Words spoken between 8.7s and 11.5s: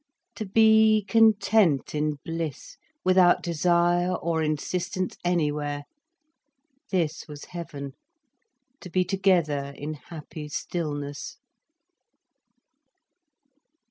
to be together in happy stillness.